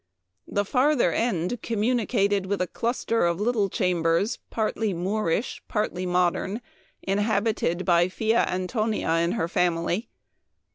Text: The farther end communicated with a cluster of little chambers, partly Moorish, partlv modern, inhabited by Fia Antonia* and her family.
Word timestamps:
The 0.47 0.65
farther 0.65 1.11
end 1.11 1.61
communicated 1.61 2.47
with 2.47 2.59
a 2.59 2.65
cluster 2.65 3.23
of 3.27 3.39
little 3.39 3.69
chambers, 3.69 4.39
partly 4.49 4.95
Moorish, 4.95 5.61
partlv 5.69 6.07
modern, 6.07 6.59
inhabited 7.03 7.85
by 7.85 8.09
Fia 8.09 8.43
Antonia* 8.47 9.09
and 9.09 9.35
her 9.35 9.47
family. 9.47 10.09